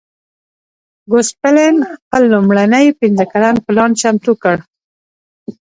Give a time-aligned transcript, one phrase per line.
[1.11, 4.57] ګوسپلن خپل لومړنی پنځه کلن پلان چمتو کړ.